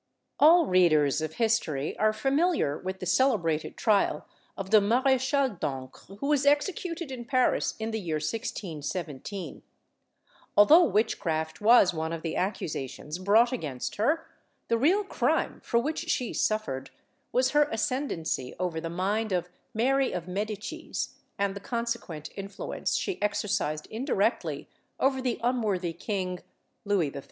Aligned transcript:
All 0.39 0.65
readers 0.65 1.21
of 1.21 1.33
history 1.33 1.95
are 1.99 2.11
familiar 2.11 2.75
with 2.75 2.99
the 2.99 3.05
celebrated 3.05 3.77
trial 3.77 4.25
of 4.57 4.71
the 4.71 4.79
Maréchale 4.79 5.59
d'Ancre, 5.59 6.15
who 6.17 6.25
was 6.25 6.43
executed 6.43 7.11
in 7.11 7.23
Paris 7.23 7.75
in 7.77 7.91
the 7.91 7.99
year 7.99 8.15
1617. 8.15 9.61
Although 10.57 10.85
witchcraft 10.85 11.61
was 11.61 11.93
one 11.93 12.11
of 12.11 12.23
the 12.23 12.35
accusations 12.35 13.19
brought 13.19 13.51
against 13.51 13.97
her, 13.97 14.25
the 14.69 14.77
real 14.79 15.03
crime 15.03 15.61
for 15.63 15.77
which 15.77 16.09
she 16.09 16.33
suffered 16.33 16.89
was 17.31 17.51
her 17.51 17.69
ascendency 17.71 18.55
over 18.59 18.81
the 18.81 18.89
mind 18.89 19.31
of 19.31 19.49
Mary 19.71 20.13
of 20.13 20.27
Medicis, 20.27 21.09
and 21.37 21.55
the 21.55 21.59
consequent 21.59 22.31
influence 22.35 22.95
she 22.95 23.21
exercised 23.21 23.85
indirectly 23.91 24.67
over 24.99 25.21
the 25.21 25.39
unworthy 25.43 25.93
king, 25.93 26.39
Louis 26.85 27.11
XIII. 27.11 27.19